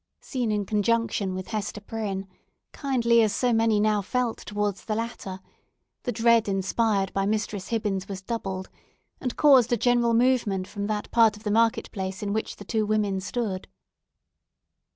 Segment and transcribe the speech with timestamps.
[0.19, 6.47] Seen in conjunction with Hester Prynne—kindly as so many now felt towards the latter—the dread
[6.49, 8.71] inspired by Mistress Hibbins had doubled,
[9.19, 12.65] and caused a general movement from that part of the market place in which the
[12.65, 13.67] two women stood.